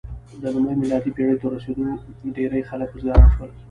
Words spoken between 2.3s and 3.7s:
ډېری خلک بزګران شول.